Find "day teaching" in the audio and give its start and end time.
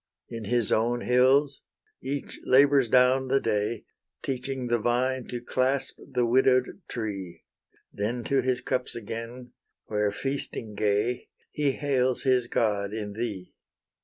3.39-4.65